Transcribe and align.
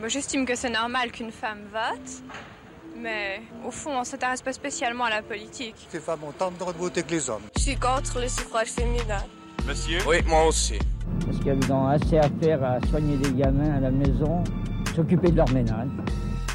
moi, 0.00 0.08
j'estime 0.08 0.46
que 0.46 0.54
c'est 0.56 0.70
normal 0.70 1.12
qu'une 1.12 1.30
femme 1.30 1.60
vote, 1.70 2.22
mais 2.96 3.42
au 3.66 3.70
fond, 3.70 4.00
on 4.00 4.04
s'intéresse 4.04 4.40
pas 4.40 4.52
spécialement 4.54 5.04
à 5.04 5.10
la 5.10 5.22
politique. 5.22 5.74
Les 5.92 6.00
femmes 6.00 6.24
ont 6.24 6.32
tant 6.32 6.50
de 6.50 6.56
droits 6.56 6.72
de 6.72 6.78
voter 6.78 7.02
que 7.02 7.10
les 7.10 7.28
hommes. 7.28 7.42
Je 7.56 7.60
suis 7.60 7.76
contre 7.76 8.18
le 8.18 8.26
suffrage 8.28 8.68
féminin. 8.68 9.22
Monsieur 9.66 9.98
Oui, 10.08 10.16
moi 10.26 10.46
aussi. 10.46 10.78
Parce 11.26 11.38
qu'elles 11.44 11.70
ont 11.70 11.86
assez 11.86 12.16
à 12.16 12.30
faire 12.40 12.64
à 12.64 12.80
soigner 12.88 13.18
des 13.18 13.30
gamins 13.32 13.76
à 13.76 13.80
la 13.80 13.90
maison, 13.90 14.42
s'occuper 14.96 15.30
de 15.30 15.36
leur 15.36 15.50
ménage? 15.50 15.88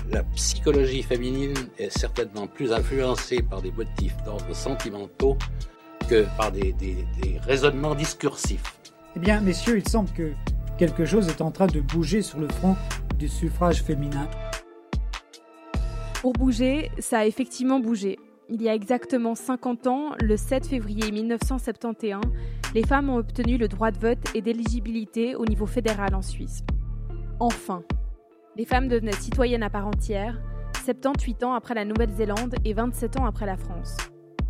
La 0.09 0.23
psychologie 0.35 1.03
féminine 1.03 1.53
est 1.77 1.95
certainement 1.95 2.47
plus 2.47 2.73
influencée 2.73 3.43
par 3.43 3.61
des 3.61 3.71
motifs 3.71 4.15
d'ordre 4.25 4.55
sentimentaux 4.55 5.37
que 6.09 6.25
par 6.35 6.51
des, 6.51 6.73
des, 6.73 7.05
des 7.21 7.37
raisonnements 7.39 7.93
discursifs. 7.93 8.73
Eh 9.15 9.19
bien, 9.19 9.39
messieurs, 9.39 9.77
il 9.77 9.87
semble 9.87 10.09
que 10.11 10.33
quelque 10.79 11.05
chose 11.05 11.27
est 11.27 11.41
en 11.41 11.51
train 11.51 11.67
de 11.67 11.79
bouger 11.79 12.21
sur 12.21 12.39
le 12.39 12.47
front 12.49 12.75
du 13.15 13.27
suffrage 13.27 13.83
féminin. 13.83 14.27
Pour 16.21 16.33
bouger, 16.33 16.91
ça 16.99 17.19
a 17.19 17.25
effectivement 17.25 17.79
bougé. 17.79 18.17
Il 18.49 18.61
y 18.61 18.69
a 18.69 18.75
exactement 18.75 19.35
50 19.35 19.87
ans, 19.87 20.11
le 20.21 20.37
7 20.37 20.67
février 20.67 21.11
1971, 21.11 22.21
les 22.73 22.83
femmes 22.83 23.09
ont 23.09 23.17
obtenu 23.17 23.57
le 23.57 23.67
droit 23.67 23.91
de 23.91 23.97
vote 23.97 24.19
et 24.35 24.41
d'éligibilité 24.41 25.35
au 25.35 25.45
niveau 25.45 25.65
fédéral 25.65 26.13
en 26.13 26.21
Suisse. 26.21 26.63
Enfin, 27.39 27.83
les 28.55 28.65
femmes 28.65 28.87
devenaient 28.87 29.13
citoyennes 29.13 29.63
à 29.63 29.69
part 29.69 29.87
entière, 29.87 30.39
78 30.83 31.43
ans 31.43 31.53
après 31.53 31.73
la 31.73 31.85
Nouvelle-Zélande 31.85 32.55
et 32.63 32.73
27 32.73 33.19
ans 33.19 33.25
après 33.25 33.45
la 33.45 33.57
France. 33.57 33.97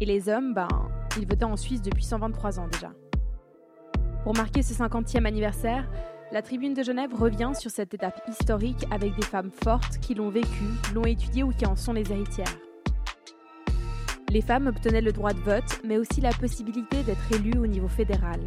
Et 0.02 0.06
les 0.06 0.28
hommes, 0.28 0.54
ben, 0.54 0.68
ils 1.18 1.28
votaient 1.28 1.46
en 1.46 1.56
Suisse 1.56 1.82
depuis 1.82 2.04
123 2.04 2.60
ans 2.60 2.68
déjà. 2.72 2.92
Pour 4.24 4.36
marquer 4.36 4.62
ce 4.62 4.74
50e 4.74 5.26
anniversaire, 5.26 5.88
la 6.36 6.42
Tribune 6.42 6.74
de 6.74 6.84
Genève 6.84 7.14
revient 7.14 7.54
sur 7.58 7.72
cette 7.72 7.94
étape 7.94 8.22
historique 8.28 8.86
avec 8.92 9.16
des 9.16 9.26
femmes 9.26 9.52
fortes 9.52 10.00
qui 10.00 10.16
l'ont 10.16 10.28
vécue, 10.28 10.66
l'ont 10.94 11.06
étudiée 11.06 11.44
ou 11.44 11.54
qui 11.54 11.66
en 11.66 11.78
sont 11.78 11.94
les 11.94 12.12
héritières. 12.12 12.58
Les 14.28 14.42
femmes 14.42 14.68
obtenaient 14.68 15.00
le 15.00 15.14
droit 15.14 15.32
de 15.32 15.40
vote, 15.40 15.80
mais 15.86 15.98
aussi 15.98 16.20
la 16.20 16.34
possibilité 16.34 17.04
d'être 17.04 17.32
élues 17.32 17.58
au 17.58 17.68
niveau 17.68 17.88
fédéral. 17.88 18.42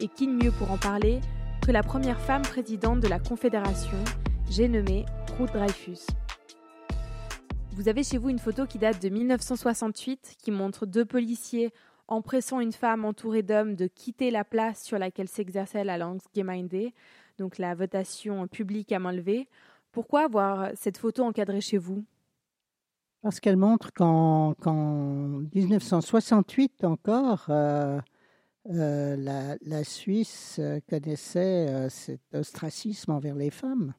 Et 0.00 0.08
qui 0.08 0.26
de 0.26 0.34
mieux 0.34 0.50
pour 0.50 0.70
en 0.70 0.76
parler 0.76 1.22
que 1.64 1.72
la 1.72 1.82
première 1.82 2.20
femme 2.20 2.42
présidente 2.42 3.00
de 3.00 3.08
la 3.08 3.20
Confédération, 3.20 3.96
j'ai 4.50 4.68
nommé 4.68 5.06
Ruth 5.38 5.54
Dreyfus. 5.54 6.00
Vous 7.72 7.88
avez 7.88 8.02
chez 8.02 8.18
vous 8.18 8.28
une 8.28 8.38
photo 8.38 8.66
qui 8.66 8.76
date 8.76 9.00
de 9.00 9.08
1968 9.08 10.36
qui 10.36 10.50
montre 10.50 10.84
deux 10.84 11.06
policiers 11.06 11.72
empressant 12.10 12.60
une 12.60 12.72
femme 12.72 13.04
entourée 13.04 13.42
d'hommes 13.42 13.76
de 13.76 13.86
quitter 13.86 14.30
la 14.30 14.44
place 14.44 14.82
sur 14.82 14.98
laquelle 14.98 15.28
s'exerçait 15.28 15.84
la 15.84 15.96
Landsgemeinde, 15.96 16.90
donc 17.38 17.56
la 17.58 17.74
votation 17.74 18.46
publique 18.48 18.92
à 18.92 18.98
main 18.98 19.12
levée. 19.12 19.48
Pourquoi 19.92 20.24
avoir 20.24 20.70
cette 20.74 20.98
photo 20.98 21.24
encadrée 21.24 21.60
chez 21.60 21.78
vous? 21.78 22.04
Parce 23.22 23.40
qu'elle 23.40 23.56
montre 23.56 23.92
qu'en 23.92 24.54
qu 24.54 24.70
1968 25.58 26.84
encore, 26.84 27.46
euh, 27.50 28.00
euh, 28.70 29.16
la, 29.16 29.56
la, 29.60 29.84
Suisse 29.84 30.60
connaissait 30.88 31.68
euh, 31.68 31.88
cet 31.90 32.34
ostracisme 32.34 33.12
envers 33.12 33.34
les 33.34 33.50
femmes. 33.50 33.94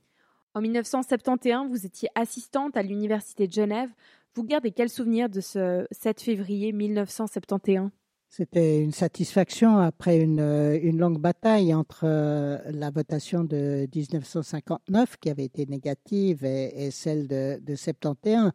En 0.54 0.62
1971, 0.62 1.70
vous 1.70 1.86
étiez 1.86 2.10
assistante 2.16 2.76
à 2.76 2.82
l'Université 2.82 3.48
de 3.48 3.54
Genève. 3.54 3.90
Vous 4.34 4.44
gardez 4.44 4.72
quel 4.72 4.90
souvenir 4.90 5.30
de 5.30 5.40
ce 5.40 5.86
7 5.92 6.22
février 6.22 6.72
1971 6.72 7.92
c'était 8.32 8.82
une 8.82 8.94
satisfaction 8.94 9.78
après 9.78 10.18
une, 10.18 10.40
une, 10.40 10.98
longue 10.98 11.20
bataille 11.20 11.74
entre 11.74 12.06
la 12.06 12.90
votation 12.90 13.44
de 13.44 13.90
1959, 13.94 15.18
qui 15.18 15.30
avait 15.30 15.44
été 15.44 15.66
négative, 15.66 16.46
et, 16.46 16.92
celle 16.92 17.28
de, 17.28 17.60
de 17.62 17.76
71. 17.76 18.52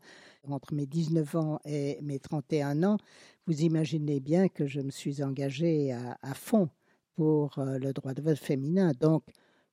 Entre 0.49 0.73
mes 0.73 0.87
19 0.87 1.37
ans 1.37 1.61
et 1.67 1.99
mes 2.01 2.19
31 2.19 2.85
ans, 2.85 2.97
vous 3.47 3.61
imaginez 3.61 4.19
bien 4.19 4.49
que 4.49 4.67
je 4.67 4.81
me 4.81 4.91
suis 4.91 5.23
engagée 5.23 5.93
à, 5.93 6.35
fond 6.35 6.71
pour 7.15 7.53
le 7.59 7.93
droit 7.93 8.15
de 8.15 8.23
vote 8.23 8.39
féminin. 8.39 8.93
Donc, 8.99 9.25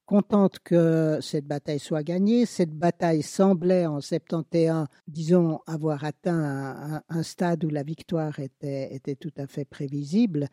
contente 0.06 0.60
que 0.60 1.20
cette 1.22 1.46
bataille 1.46 1.80
soit 1.80 2.04
gagnée. 2.04 2.46
Cette 2.46 2.74
bataille 2.74 3.24
semblait 3.24 3.86
en 3.86 4.02
71, 4.02 4.86
disons, 5.08 5.60
avoir 5.68 6.04
atteint 6.04 7.02
un, 7.10 7.24
stade 7.24 7.64
où 7.64 7.70
la 7.70 7.84
victoire 7.84 8.40
était, 8.40 8.94
était, 8.94 9.16
tout 9.16 9.34
à 9.38 9.48
fait 9.48 9.66
prévisible. 9.66 10.48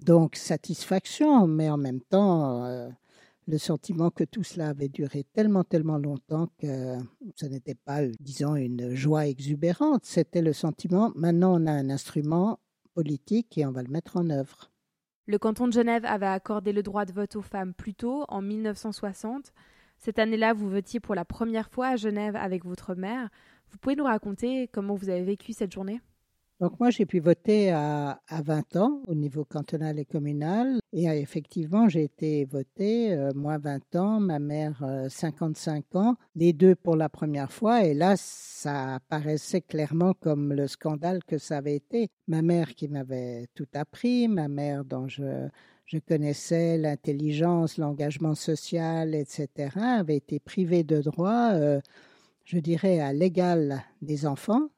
Donc 0.00 0.36
satisfaction, 0.36 1.46
mais 1.46 1.70
en 1.70 1.78
même 1.78 2.00
temps 2.00 2.64
euh, 2.66 2.88
le 3.48 3.58
sentiment 3.58 4.10
que 4.10 4.24
tout 4.24 4.42
cela 4.42 4.68
avait 4.68 4.88
duré 4.88 5.24
tellement, 5.32 5.64
tellement 5.64 5.98
longtemps 5.98 6.48
que 6.58 6.96
ce 7.34 7.46
n'était 7.46 7.76
pas, 7.76 8.02
disons, 8.20 8.56
une 8.56 8.94
joie 8.94 9.26
exubérante. 9.26 10.04
C'était 10.04 10.42
le 10.42 10.52
sentiment, 10.52 11.12
maintenant 11.14 11.60
on 11.60 11.66
a 11.66 11.72
un 11.72 11.90
instrument 11.90 12.58
politique 12.94 13.56
et 13.56 13.66
on 13.66 13.72
va 13.72 13.82
le 13.82 13.90
mettre 13.90 14.16
en 14.16 14.30
œuvre. 14.30 14.70
Le 15.28 15.38
canton 15.38 15.66
de 15.66 15.72
Genève 15.72 16.04
avait 16.04 16.26
accordé 16.26 16.72
le 16.72 16.84
droit 16.84 17.04
de 17.04 17.12
vote 17.12 17.34
aux 17.34 17.42
femmes 17.42 17.74
plus 17.74 17.94
tôt, 17.94 18.24
en 18.28 18.40
1960. 18.40 19.52
Cette 19.98 20.20
année-là, 20.20 20.52
vous 20.52 20.70
votiez 20.70 21.00
pour 21.00 21.16
la 21.16 21.24
première 21.24 21.68
fois 21.68 21.88
à 21.88 21.96
Genève 21.96 22.36
avec 22.36 22.64
votre 22.64 22.94
mère. 22.94 23.28
Vous 23.70 23.78
pouvez 23.78 23.96
nous 23.96 24.04
raconter 24.04 24.68
comment 24.68 24.94
vous 24.94 25.08
avez 25.08 25.24
vécu 25.24 25.52
cette 25.52 25.72
journée? 25.72 26.00
Donc 26.58 26.80
moi, 26.80 26.88
j'ai 26.88 27.04
pu 27.04 27.20
voter 27.20 27.70
à, 27.70 28.18
à, 28.28 28.40
20 28.40 28.76
ans 28.76 29.02
au 29.06 29.14
niveau 29.14 29.44
cantonal 29.44 29.98
et 29.98 30.06
communal. 30.06 30.80
Et 30.94 31.06
euh, 31.06 31.12
effectivement, 31.12 31.86
j'ai 31.86 32.04
été 32.04 32.46
votée, 32.46 33.12
euh, 33.12 33.32
moi 33.34 33.58
20 33.58 33.96
ans, 33.96 34.20
ma 34.20 34.38
mère 34.38 34.82
euh, 34.82 35.10
55 35.10 35.94
ans, 35.96 36.16
les 36.34 36.54
deux 36.54 36.74
pour 36.74 36.96
la 36.96 37.10
première 37.10 37.52
fois. 37.52 37.84
Et 37.84 37.92
là, 37.92 38.14
ça 38.16 39.00
paraissait 39.10 39.60
clairement 39.60 40.14
comme 40.14 40.54
le 40.54 40.66
scandale 40.66 41.22
que 41.24 41.36
ça 41.36 41.58
avait 41.58 41.76
été. 41.76 42.08
Ma 42.26 42.40
mère 42.40 42.74
qui 42.74 42.88
m'avait 42.88 43.48
tout 43.54 43.68
appris, 43.74 44.26
ma 44.26 44.48
mère 44.48 44.86
dont 44.86 45.08
je, 45.08 45.48
connaissais 46.08 46.78
l'intelligence, 46.78 47.76
l'engagement 47.76 48.34
social, 48.34 49.14
etc., 49.14 49.48
avait 49.76 50.16
été 50.16 50.40
privée 50.40 50.84
de 50.84 51.02
droit, 51.02 51.50
euh, 51.52 51.80
je 52.46 52.58
dirais, 52.58 53.00
à 53.00 53.12
l'égal 53.12 53.84
des 54.00 54.26
enfants 54.26 54.70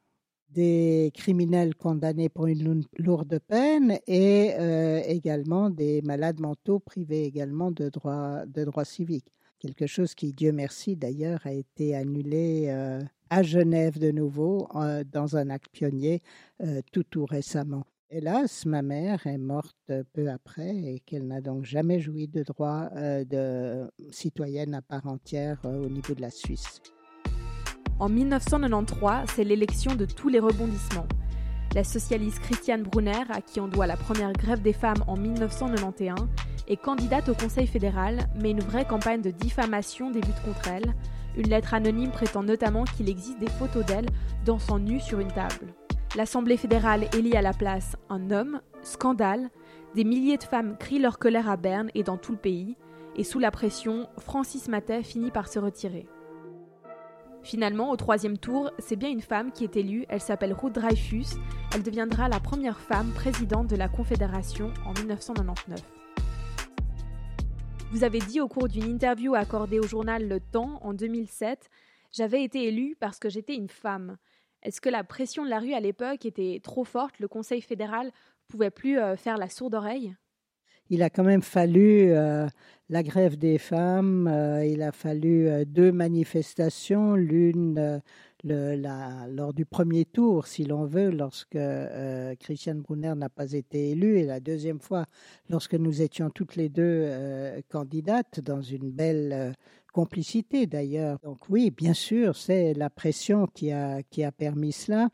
des 0.51 1.11
criminels 1.15 1.75
condamnés 1.75 2.29
pour 2.29 2.47
une 2.47 2.85
lourde 2.99 3.39
peine 3.47 3.99
et 4.07 4.53
euh, 4.59 5.01
également 5.07 5.71
des 5.71 6.03
malades 6.03 6.41
mentaux 6.41 6.79
privés 6.79 7.25
également 7.25 7.71
de 7.71 7.89
droits 7.89 8.45
de 8.47 8.65
droits 8.65 8.85
civiques. 8.85 9.33
Quelque 9.59 9.87
chose 9.87 10.15
qui, 10.15 10.33
Dieu 10.33 10.53
merci 10.53 10.97
d'ailleurs, 10.97 11.41
a 11.45 11.53
été 11.53 11.95
annulé 11.97 12.67
euh, 12.69 13.01
à 13.29 13.43
Genève 13.43 13.99
de 13.99 14.13
nouveau 14.13 14.69
euh, 14.77 15.05
dans 15.05 15.37
un 15.37 15.51
acte 15.51 15.69
pionnier 15.73 16.23
tout 16.93 17.05
tout 17.05 17.25
récemment. 17.25 17.85
Hélas, 18.11 18.65
ma 18.65 18.81
mère 18.81 19.27
est 19.27 19.37
morte 19.37 19.93
peu 20.15 20.31
après 20.31 20.75
et 20.75 21.01
qu'elle 21.01 21.27
n'a 21.27 21.43
donc 21.43 21.67
jamais 21.67 22.01
joui 22.01 22.27
de 22.27 22.43
droit 22.43 22.89
euh, 22.97 23.23
de 23.25 23.91
citoyenne 24.11 24.73
à 24.73 24.81
part 24.81 25.07
entière 25.07 25.61
au 25.65 25.91
niveau 25.91 26.15
de 26.15 26.23
la 26.23 26.31
Suisse. 26.31 26.81
En 28.01 28.09
1993, 28.09 29.29
c'est 29.35 29.43
l'élection 29.43 29.97
de 29.97 30.05
tous 30.05 30.29
les 30.29 30.39
rebondissements. 30.39 31.09
La 31.75 31.83
socialiste 31.83 32.39
Christiane 32.39 32.85
Brunner, 32.85 33.25
à 33.29 33.41
qui 33.41 33.61
on 33.61 33.67
doit 33.67 33.89
la 33.89 33.97
première 33.97 34.33
grève 34.33 34.63
des 34.63 34.73
femmes 34.73 35.03
en 35.09 35.17
1991, 35.17 36.29
est 36.69 36.77
candidate 36.77 37.29
au 37.29 37.35
Conseil 37.35 37.67
fédéral, 37.67 38.29
mais 38.41 38.53
une 38.53 38.61
vraie 38.61 38.85
campagne 38.85 39.21
de 39.21 39.33
diffamation 39.33 40.13
débute 40.13 40.41
contre 40.45 40.69
elle. 40.69 40.95
Une 41.37 41.49
lettre 41.49 41.75
anonyme 41.75 42.13
prétend 42.13 42.45
notamment 42.45 42.85
qu'il 42.85 43.09
existe 43.09 43.41
des 43.41 43.51
photos 43.51 43.85
d'elle 43.85 44.07
dansant 44.45 44.79
nue 44.79 45.01
sur 45.01 45.19
une 45.19 45.33
table. 45.33 45.75
L'Assemblée 46.15 46.57
fédérale 46.57 47.09
élit 47.17 47.37
à 47.37 47.43
la 47.43 47.53
place 47.53 47.97
un 48.11 48.31
homme, 48.31 48.61
scandale, 48.83 49.51
des 49.97 50.05
milliers 50.05 50.39
de 50.39 50.45
femmes 50.45 50.77
crient 50.79 51.01
leur 51.01 51.19
colère 51.19 51.51
à 51.51 51.57
Berne 51.57 51.91
et 51.97 52.05
dans 52.05 52.17
tout 52.17 52.33
le 52.33 52.39
pays, 52.39 52.77
et 53.17 53.25
sous 53.25 53.41
la 53.41 53.51
pression, 53.51 54.07
Francis 54.19 54.69
Matet 54.69 55.03
finit 55.03 55.33
par 55.33 55.49
se 55.49 55.59
retirer. 55.59 56.07
Finalement, 57.43 57.91
au 57.91 57.97
troisième 57.97 58.37
tour, 58.37 58.71
c'est 58.79 58.97
bien 58.97 59.09
une 59.09 59.21
femme 59.21 59.53
qui 59.53 59.65
est 59.65 59.77
élue, 59.77 60.05
elle 60.09 60.21
s'appelle 60.21 60.53
Ruth 60.53 60.75
Dreyfus, 60.75 61.37
elle 61.75 61.83
deviendra 61.83 62.29
la 62.29 62.41
première 62.41 62.81
femme 62.81 63.13
présidente 63.13 63.69
de 63.69 63.77
la 63.77 63.89
Confédération 63.89 64.73
en 64.85 64.93
1999. 64.93 65.81
Vous 67.91 68.05
avez 68.05 68.19
dit 68.19 68.41
au 68.41 68.49
cours 68.49 68.69
d'une 68.69 68.85
interview 68.85 69.35
accordée 69.35 69.81
au 69.81 69.87
journal 69.87 70.29
Le 70.29 70.41
Temps 70.41 70.79
en 70.83 70.93
2007, 70.93 71.71
J'avais 72.13 72.43
été 72.43 72.65
élue 72.69 72.97
parce 73.01 73.19
que 73.19 73.31
j'étais 73.31 73.55
une 73.55 73.69
femme. 73.69 74.19
Est-ce 74.63 74.81
que 74.81 74.89
la 74.89 75.05
pression 75.05 75.45
de 75.45 75.51
la 75.51 75.59
rue 75.59 75.73
à 75.73 75.81
l'époque 75.81 76.27
était 76.27 76.61
trop 76.63 76.85
forte? 76.85 77.19
Le 77.19 77.29
Conseil 77.29 77.63
fédéral 77.63 78.11
pouvait 78.49 78.71
plus 78.71 78.99
euh, 78.99 79.17
faire 79.17 79.39
la 79.39 79.49
sourde 79.49 79.75
oreille? 79.75 80.15
Il 80.91 81.03
a 81.03 81.11
quand 81.11 81.25
même 81.25 81.43
fallu 81.43 82.11
euh, 82.11 82.47
la 82.89 83.03
grève 83.03 83.37
des 83.37 83.59
femmes, 83.59 84.29
euh, 84.29 84.65
il 84.65 84.83
a 84.83 84.93
fallu 84.93 85.49
euh, 85.49 85.65
deux 85.65 85.93
manifestations, 85.93 87.15
l'une 87.15 88.01
lors 88.45 89.53
du 89.53 89.67
premier 89.67 90.05
tour, 90.05 90.47
si 90.47 90.65
l'on 90.65 90.85
veut, 90.85 91.11
lorsque 91.11 91.59
Christiane 92.39 92.83
Brunner 92.83 93.15
n'a 93.17 93.29
pas 93.29 93.53
été 93.53 93.91
élue, 93.91 94.21
et 94.21 94.25
la 94.25 94.39
deuxième 94.39 94.79
fois, 94.79 95.07
lorsque 95.51 95.75
nous 95.75 96.03
étions 96.03 96.31
toutes 96.31 96.55
les 96.55 96.69
deux 96.69 97.11
candidates 97.69 98.39
dans 98.39 98.63
une 98.63 98.93
belle 98.93 99.55
complicité 99.93 100.69
d'ailleurs. 100.69 101.19
Donc 101.25 101.49
oui, 101.49 101.73
bien 101.73 101.95
sûr, 101.95 102.37
c'est 102.37 102.75
la 102.75 102.91
pression 102.91 103.49
qui 103.49 103.73
a 103.73 104.33
permis 104.37 104.71
cela. 104.71 105.09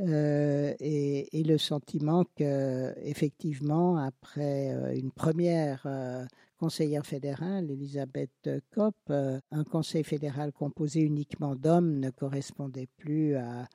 Euh, 0.00 0.74
et, 0.80 1.42
le 1.44 1.58
sentiment 1.58 2.24
que, 2.36 2.94
effectivement, 3.02 3.98
après 3.98 4.72
euh, 4.72 4.94
une 4.94 5.10
première 5.10 5.82
euh, 5.84 6.24
conseillère 6.58 7.04
fédérale, 7.04 7.70
Elisabeth 7.70 8.50
Kopp, 8.74 8.94
un 9.08 9.64
conseil 9.64 10.04
fédéral 10.04 10.52
composé 10.52 11.00
uniquement 11.00 11.54
d'hommes 11.54 11.98
ne 11.98 12.10
correspondait 12.10 12.88
plus 12.98 13.36
à, 13.36 13.66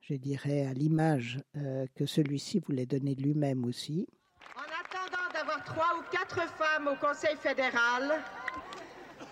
je 0.00 0.14
dirais, 0.14 0.66
à 0.66 0.72
l'image 0.72 1.40
que 1.94 2.04
celui-ci 2.04 2.58
voulait 2.58 2.86
donner 2.86 3.14
lui-même 3.14 3.64
aussi. 3.64 4.08
En 4.56 4.60
attendant 4.60 5.32
d'avoir 5.32 5.64
trois 5.64 5.98
ou 5.98 6.02
quatre 6.10 6.42
femmes 6.48 6.88
au 6.88 6.96
Conseil 6.96 7.36
fédéral, 7.36 8.20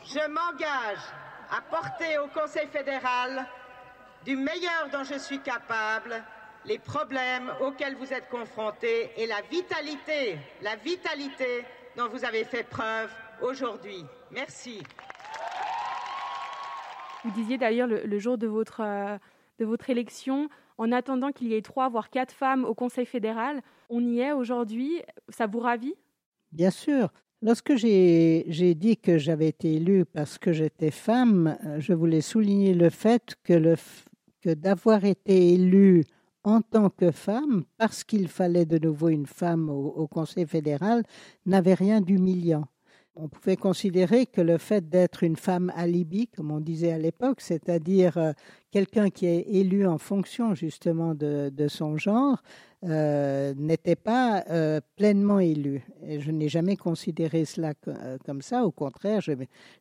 je 0.05 0.29
m'engage 0.29 1.03
à 1.51 1.61
porter 1.69 2.19
au 2.19 2.29
Conseil 2.29 2.69
fédéral 2.69 3.45
du 4.25 4.37
meilleur 4.37 4.89
dont 4.93 5.05
je 5.05 5.19
suis 5.19 5.41
capable 5.41 6.23
les 6.65 6.79
problèmes 6.79 7.53
auxquels 7.61 7.95
vous 7.97 8.13
êtes 8.13 8.29
confrontés 8.31 9.11
et 9.17 9.27
la 9.27 9.43
vitalité, 9.51 10.39
la 10.63 10.77
vitalité 10.77 11.65
dont 11.97 12.09
vous 12.09 12.25
avez 12.25 12.45
fait 12.45 12.63
preuve 12.63 13.11
aujourd'hui. 13.43 14.05
Merci. 14.31 14.83
Vous 17.25 17.31
disiez 17.33 17.59
d'ailleurs 17.59 17.87
le, 17.87 18.03
le, 18.05 18.19
jour 18.19 18.39
de 18.39 18.47
votre, 18.47 18.81
euh, 18.81 19.19
de 19.59 19.65
votre 19.65 19.91
élection, 19.91 20.49
en 20.79 20.91
attendant 20.93 21.33
qu'il 21.33 21.49
y 21.49 21.55
ait 21.55 21.63
trois, 21.63 21.89
voire 21.89 22.11
quatre 22.11 22.33
femmes 22.33 22.65
au 22.65 22.75
Conseil 22.75 23.07
fédéral, 23.07 23.61
on 23.91 24.01
y 24.05 24.21
est 24.21 24.33
aujourd'hui. 24.33 25.03
Ça 25.29 25.47
vous 25.47 25.61
ravit? 25.61 25.95
Bien 26.53 26.71
sûr. 26.71 27.11
Lorsque 27.43 27.77
j'ai 27.77 28.75
dit 28.75 28.97
que 28.97 29.19
j'avais 29.19 29.49
été 29.49 29.75
élue 29.75 30.07
parce 30.07 30.39
que 30.39 30.53
j'étais 30.53 30.91
femme, 30.91 31.59
je 31.79 31.93
voulais 31.93 32.23
souligner 32.23 32.73
le 32.73 32.89
fait 32.89 33.35
que, 33.45 33.53
le, 33.53 33.77
que 34.45 34.51
d'avoir 34.51 35.07
été 35.07 35.55
élue 35.55 36.05
en 36.43 36.61
tant 36.61 36.91
que 36.91 37.11
femme, 37.11 37.65
parce 37.79 38.05
qu'il 38.05 38.29
fallait 38.29 38.67
de 38.67 38.79
nouveau 38.79 39.09
une 39.09 39.27
femme 39.27 39.71
au, 39.71 39.87
au 39.87 40.07
Conseil 40.07 40.47
fédéral, 40.47 41.03
n'avait 41.47 41.73
rien 41.73 42.03
d'humiliant. 42.03 42.67
On 43.17 43.29
pouvait 43.29 43.57
considérer 43.57 44.27
que 44.27 44.41
le 44.41 44.59
fait 44.59 44.89
d'être 44.89 45.23
une 45.23 45.37
femme 45.37 45.73
alibi, 45.77 46.27
comme 46.27 46.51
on 46.51 46.59
disait 46.59 46.91
à 46.91 46.99
l'époque, 46.99 47.41
c'est-à-dire 47.41 48.19
euh, 48.19 48.33
quelqu'un 48.73 49.09
qui 49.09 49.27
est 49.27 49.43
élu 49.43 49.87
en 49.87 49.99
fonction 49.99 50.57
justement 50.57 51.15
de, 51.15 51.69
son 51.69 51.97
genre, 51.97 52.43
euh, 52.83 53.55
n'était 53.57 53.95
pas 53.95 54.43
euh, 54.51 54.81
pleinement 54.97 55.39
élu. 55.39 55.85
Et 56.03 56.19
je 56.19 56.33
n'ai 56.33 56.49
jamais 56.49 56.77
considéré 56.77 57.45
cela 57.45 57.75
comme 58.27 58.43
ça. 58.43 58.65
Au 58.65 58.73
contraire, 58.73 59.21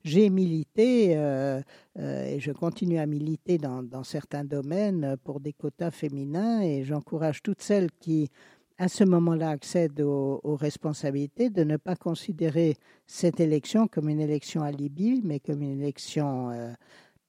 j'ai 0.03 0.29
milité 0.29 1.13
et 1.13 2.39
je 2.39 2.51
continue 2.51 2.99
à 2.99 3.07
militer 3.07 3.57
dans, 3.57 4.03
certains 4.03 4.45
domaines 4.45 5.17
pour 5.23 5.39
des 5.39 5.53
quotas 5.53 5.91
féminins 5.91 6.61
et 6.61 6.83
j'encourage 6.83 7.41
toutes 7.41 7.63
celles 7.63 7.89
qui 7.99 8.29
à 8.77 8.87
ce 8.87 9.03
moment-là 9.03 9.49
accèdent 9.49 10.01
aux, 10.01 10.39
aux, 10.43 10.55
responsabilités, 10.55 11.49
de 11.49 11.63
ne 11.63 11.77
pas 11.77 11.95
considérer 11.95 12.75
cette 13.05 13.39
élection 13.39 13.87
comme 13.87 14.09
une 14.09 14.19
élection 14.19 14.61
alibi, 14.61 15.21
mais 15.23 15.39
comme 15.39 15.61
une 15.61 15.79
élection 15.81 16.49
euh, 16.49 16.73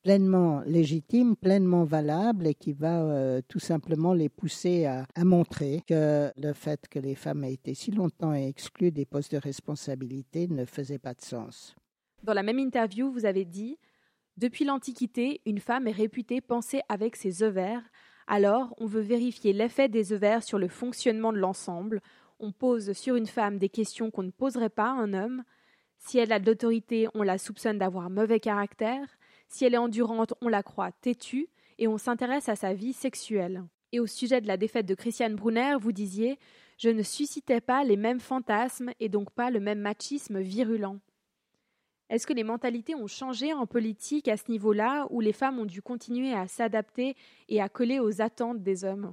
pleinement 0.02 0.60
légitime, 0.66 1.34
pleinement 1.34 1.84
valable 1.84 2.46
et 2.46 2.54
qui 2.54 2.72
va 2.72 3.02
euh, 3.02 3.40
tout 3.48 3.58
simplement 3.58 4.12
les 4.12 4.28
pousser 4.28 4.84
à, 4.84 5.06
à, 5.14 5.24
montrer 5.24 5.82
que 5.86 6.30
le 6.36 6.52
fait 6.52 6.86
que 6.88 6.98
les 6.98 7.14
femmes 7.14 7.44
aient 7.44 7.54
été 7.54 7.74
si 7.74 7.90
longtemps 7.90 8.34
exclues 8.34 8.92
des 8.92 9.06
postes 9.06 9.32
de 9.32 9.38
responsabilité 9.38 10.46
ne 10.48 10.64
faisait 10.66 10.98
pas 10.98 11.14
de 11.14 11.22
sens. 11.22 11.74
Dans 12.22 12.34
la 12.34 12.42
même 12.42 12.58
interview, 12.58 13.10
vous 13.10 13.24
avez 13.24 13.44
dit 13.44 13.78
Depuis 14.36 14.64
l'Antiquité, 14.64 15.40
une 15.46 15.58
femme 15.58 15.86
est 15.88 15.92
réputée 15.92 16.40
penser 16.40 16.80
avec 16.88 17.16
ses 17.16 17.42
ovaires 17.42 17.82
alors, 18.26 18.74
on 18.78 18.86
veut 18.86 19.02
vérifier 19.02 19.52
l'effet 19.52 19.88
des 19.88 20.12
œufs 20.12 20.44
sur 20.44 20.58
le 20.58 20.68
fonctionnement 20.68 21.32
de 21.32 21.38
l'ensemble. 21.38 22.00
On 22.40 22.52
pose 22.52 22.92
sur 22.92 23.16
une 23.16 23.26
femme 23.26 23.58
des 23.58 23.68
questions 23.68 24.10
qu'on 24.10 24.22
ne 24.22 24.30
poserait 24.30 24.70
pas 24.70 24.88
à 24.88 24.92
un 24.92 25.12
homme. 25.12 25.44
Si 25.98 26.18
elle 26.18 26.32
a 26.32 26.38
de 26.38 26.46
l'autorité, 26.46 27.08
on 27.14 27.22
la 27.22 27.38
soupçonne 27.38 27.78
d'avoir 27.78 28.10
mauvais 28.10 28.40
caractère. 28.40 29.06
Si 29.48 29.64
elle 29.64 29.74
est 29.74 29.78
endurante, 29.78 30.34
on 30.40 30.48
la 30.48 30.62
croit 30.62 30.92
têtue. 30.92 31.48
Et 31.78 31.88
on 31.88 31.98
s'intéresse 31.98 32.48
à 32.48 32.56
sa 32.56 32.72
vie 32.72 32.92
sexuelle. 32.92 33.64
Et 33.92 34.00
au 34.00 34.06
sujet 34.06 34.40
de 34.40 34.46
la 34.46 34.56
défaite 34.56 34.86
de 34.86 34.94
Christiane 34.94 35.36
Brunner, 35.36 35.76
vous 35.78 35.92
disiez 35.92 36.38
Je 36.78 36.88
ne 36.88 37.02
suscitais 37.02 37.60
pas 37.60 37.84
les 37.84 37.96
mêmes 37.96 38.20
fantasmes 38.20 38.90
et 39.00 39.08
donc 39.08 39.30
pas 39.30 39.50
le 39.50 39.60
même 39.60 39.80
machisme 39.80 40.40
virulent. 40.40 40.98
Est-ce 42.10 42.26
que 42.26 42.32
les 42.32 42.44
mentalités 42.44 42.94
ont 42.94 43.06
changé 43.06 43.52
en 43.52 43.66
politique 43.66 44.28
à 44.28 44.36
ce 44.36 44.50
niveau-là, 44.50 45.06
où 45.10 45.20
les 45.20 45.32
femmes 45.32 45.58
ont 45.58 45.64
dû 45.64 45.82
continuer 45.82 46.32
à 46.34 46.46
s'adapter 46.46 47.16
et 47.48 47.60
à 47.60 47.68
coller 47.68 47.98
aux 47.98 48.20
attentes 48.20 48.62
des 48.62 48.84
hommes? 48.84 49.12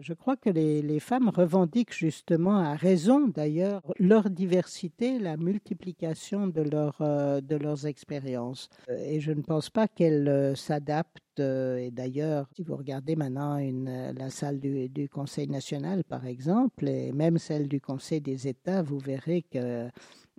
Je 0.00 0.12
crois 0.12 0.36
que 0.36 0.50
les, 0.50 1.00
femmes 1.00 1.30
revendiquent 1.30 1.94
justement, 1.94 2.58
à 2.58 2.74
raison 2.74 3.26
d'ailleurs, 3.26 3.82
leur 3.98 4.28
diversité, 4.28 5.18
la 5.18 5.38
multiplication 5.38 6.46
de, 6.46 6.62
euh, 7.00 7.40
de 7.40 7.56
leurs 7.56 7.86
expériences. 7.86 8.68
Et 8.88 9.18
je 9.18 9.32
ne 9.32 9.40
pense 9.40 9.70
pas 9.70 9.88
qu'elles 9.88 10.28
euh, 10.28 10.54
s'adaptent. 10.54 11.40
Euh, 11.40 11.78
et 11.78 11.90
d'ailleurs, 11.90 12.48
si 12.54 12.62
vous 12.64 12.76
regardez 12.76 13.16
maintenant 13.16 13.58
la 13.58 14.28
salle 14.28 14.60
du, 14.60 14.90
du, 14.90 15.08
Conseil 15.08 15.48
national, 15.48 16.04
par 16.04 16.26
exemple, 16.26 16.86
et 16.86 17.12
même 17.12 17.38
celle 17.38 17.66
du 17.66 17.80
Conseil 17.80 18.20
des 18.20 18.46
États, 18.46 18.82
vous 18.82 18.98
verrez 18.98 19.42
que 19.42 19.88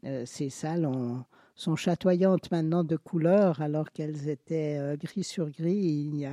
euh, 0.06 0.26
ces 0.26 0.50
salles 0.50 0.86
ont, 0.86 1.26
sont 1.60 1.76
chatoyantes 1.76 2.52
maintenant 2.52 2.86
de 2.86 2.96
couleurs 2.96 3.62
alors 3.62 3.92
qu'elles 3.92 4.30
étaient 4.30 4.78
euh, 4.80 4.96
gris 4.96 5.26
sur 5.26 5.50
gris 5.50 5.76
il 5.76 6.16
y 6.16 6.26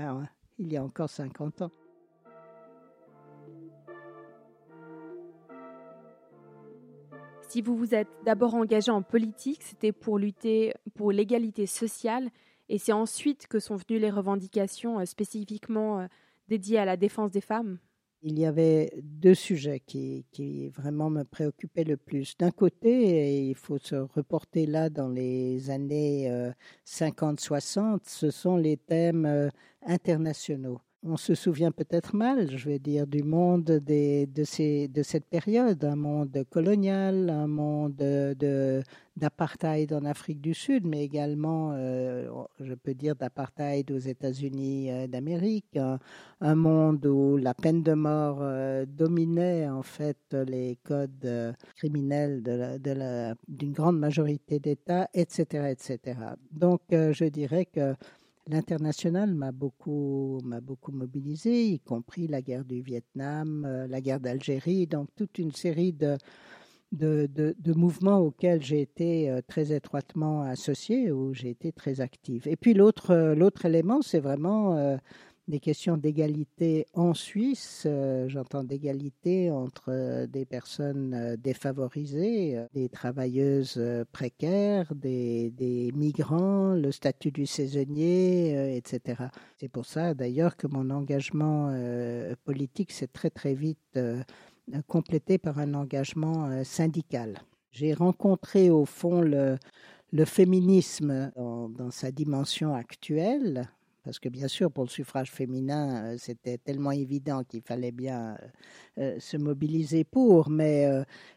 a, 0.77 0.85
encore 0.85 1.11
50 1.11 1.63
ans. 1.63 1.71
Si 7.49 7.61
vous 7.61 7.77
vous 7.77 7.93
êtes 7.93 8.09
d'abord 8.25 8.55
engagé 8.55 8.93
en 8.93 9.03
politique, 9.03 9.65
c'était 9.65 9.91
pour 9.91 10.19
lutter 10.19 10.75
pour 10.95 11.11
l'égalité 11.11 11.67
sociale 11.67 12.31
et 12.69 12.79
c'est 12.79 12.93
ensuite 12.93 13.49
que 13.49 13.59
sont 13.59 13.75
venues 13.75 13.99
les 13.99 14.11
revendications 14.11 15.01
euh, 15.01 15.07
spécifiquement 15.07 16.07
dédiées 16.47 16.79
à 16.79 16.85
la 16.85 16.97
défense 16.97 17.33
des 17.33 17.41
femmes 17.41 17.79
il 18.23 18.39
y 18.39 18.47
avait 18.47 18.93
deux 19.03 19.35
sujets 19.35 19.81
qui, 19.81 20.25
vraiment 20.71 21.11
me 21.11 21.25
préoccupaient 21.25 21.85
le 21.85 21.97
plus. 21.97 22.37
D'un 22.37 22.51
côté, 22.51 23.47
il 23.49 23.55
faut 23.55 23.79
se 23.79 23.95
reporter 23.97 24.67
là 24.67 24.91
dans 24.91 25.09
les 25.09 25.71
années 25.71 26.31
euh, 26.31 26.53
50-60, 26.87 28.01
ce 28.05 28.31
sont 28.31 28.57
les 28.57 28.77
thèmes 28.77 29.27
euh, 29.27 29.49
internationaux 29.87 30.81
on 31.07 31.17
se 31.17 31.35
souvient 31.35 31.71
peut-être 31.71 32.17
mal, 32.17 32.57
je 32.57 32.69
vais 32.69 32.79
dire, 32.81 33.07
du 33.07 33.23
monde 33.23 33.65
de, 33.65 34.45
cette 34.45 35.27
période, 35.27 35.85
un 35.85 35.95
monde 35.95 36.45
colonial, 36.51 37.31
un 37.31 37.47
monde 37.47 38.03
d'apartheid 39.17 39.93
en 39.93 40.05
Afrique 40.05 40.41
du 40.41 40.53
Sud, 40.53 40.85
mais 40.85 41.05
également, 41.05 41.73
euh, 41.75 42.29
je 42.61 42.75
peux 42.75 42.95
dire, 42.95 43.15
d'apartheid 43.15 43.91
aux 43.93 43.99
États-Unis 43.99 44.91
euh, 44.91 45.07
d'Amérique, 45.07 45.79
un, 46.41 46.55
monde 46.55 47.07
où 47.07 47.37
la 47.37 47.55
peine 47.55 47.83
de 47.83 47.93
mort 47.93 48.39
euh, 48.41 48.85
dominait 48.87 49.69
en 49.69 49.83
fait 49.83 50.19
les 50.33 50.77
codes 50.83 51.55
criminels 51.77 52.43
d'une 53.49 53.73
grande 53.73 53.99
majorité 53.99 54.59
d'États, 54.59 55.09
etc., 55.15 55.71
etc. 55.71 56.19
Donc, 56.51 56.81
je 56.91 57.25
dirais 57.27 57.67
que 57.67 57.95
L'international 58.49 59.35
m'a 59.35 59.51
beaucoup, 59.51 60.39
m'a 60.45 60.61
beaucoup 60.61 60.93
mobilisé, 60.93 61.67
y 61.67 61.81
compris 61.81 62.29
la 62.29 62.43
guerre 62.43 62.65
du 62.65 62.81
Vietnam, 62.81 63.65
euh, 63.67 63.89
la 63.89 64.01
guerre 64.01 64.21
d'Algérie, 64.21 64.87
donc 64.87 65.09
toute 65.17 65.39
une 65.39 65.51
série 65.51 65.93
de, 65.93 66.17
de, 66.93 67.73
mouvements 67.75 68.21
auxquels 68.21 68.63
j'ai 68.63 68.81
été 68.81 69.29
euh, 69.29 69.41
très 69.45 69.73
étroitement 69.73 70.43
associée, 70.43 71.11
où 71.11 71.35
j'ai 71.35 71.51
été 71.51 71.73
très 71.73 72.01
active. 72.01 72.47
Et 72.47 72.55
puis 72.55 72.73
l'autre, 72.73 73.11
euh, 73.11 73.35
l'autre 73.35 73.65
élément, 73.65 74.01
c'est 74.01 74.21
vraiment 74.21 74.97
des 75.49 75.61
questions 75.61 75.97
d'égalité 75.97 76.87
en 76.95 77.15
Suisse. 77.15 77.85
Euh, 77.87 78.29
J'entends 78.29 78.65
d'égalité 78.65 79.51
entre 79.51 79.87
euh, 79.89 80.27
des 80.27 80.45
personnes 80.45 81.15
euh, 81.15 81.37
défavorisées, 81.37 82.59
des 82.75 82.89
travailleuses 82.89 83.81
précaires, 84.13 84.93
des, 84.95 85.93
migrants, 85.95 86.75
le 86.75 86.91
statut 86.91 87.31
du 87.31 87.47
saisonnier, 87.47 88.77
etc. 88.77 89.25
C'est 89.59 89.69
pour 89.69 89.87
ça 89.87 90.15
d'ailleurs 90.15 90.57
que 90.57 90.67
mon 90.67 90.91
engagement 90.91 91.73
politique 92.45 92.93
s'est 92.93 93.07
très 93.07 93.31
très 93.31 93.55
vite 93.55 93.99
complété 94.87 95.39
par 95.39 95.59
un 95.59 95.75
engagement 95.75 96.65
syndical. 96.65 97.39
J'ai 97.71 97.95
rencontré 97.95 98.71
au 98.71 98.85
fond 98.85 99.21
le, 99.21 99.59
féminisme 100.25 101.31
dans 101.37 101.91
sa 101.91 102.11
dimension 102.11 102.75
actuelle, 102.75 103.69
parce 104.07 104.19
que 104.19 104.31
bien 104.31 104.49
sûr, 104.49 104.71
pour 104.73 104.85
le 104.85 104.89
suffrage 104.89 105.31
féminin, 105.31 106.15
euh, 106.15 106.17
c'était 106.19 106.57
tellement 106.57 106.93
évident 106.93 107.45
qu'il 107.45 107.61
fallait 107.61 107.93
bien 107.93 108.39
se 108.97 109.37
mobiliser 109.37 110.05
pour, 110.05 110.49
mais 110.49 110.89